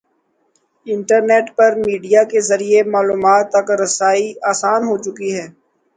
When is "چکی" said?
5.05-5.29